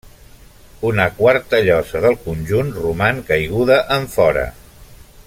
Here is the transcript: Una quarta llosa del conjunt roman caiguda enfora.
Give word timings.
Una 0.91 1.05
quarta 1.19 1.59
llosa 1.67 2.01
del 2.07 2.17
conjunt 2.23 2.73
roman 2.81 3.21
caiguda 3.31 3.79
enfora. 4.01 4.49